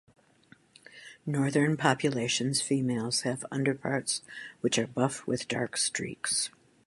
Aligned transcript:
Northern 1.27 1.77
population's 1.77 2.59
females 2.59 3.21
have 3.21 3.45
underparts 3.51 4.23
which 4.61 4.79
are 4.79 4.87
buff 4.87 5.27
with 5.27 5.47
dark 5.47 5.77
streaks. 5.77 6.49